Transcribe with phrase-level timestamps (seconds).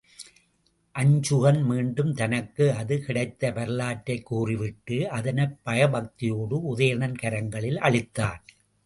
[0.99, 8.41] அருஞ்சுகன் மீண்டும் தனக்கு அது கிடைத்த வரலாற்றைக் கூறிவிட்டு, அதனைப் பயபக்தியோடு உதயணன் கரங்களில் அளித்தான்.